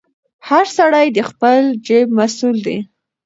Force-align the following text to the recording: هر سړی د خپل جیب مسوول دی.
هر 0.47 0.65
سړی 0.77 1.07
د 1.11 1.19
خپل 1.29 1.57
جیب 1.85 2.07
مسوول 2.17 2.57
دی. 2.67 2.77